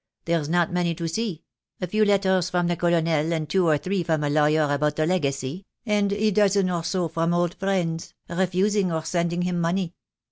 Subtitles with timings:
[0.25, 1.43] There's not many to see—
[1.79, 5.05] a few letters from the Colonel, and two or three from a lawyer about the
[5.05, 7.11] legacy, and a dozen or so THE DAY WILL COME.
[7.11, 9.93] IQ5 from old friends, refusing or sending him money.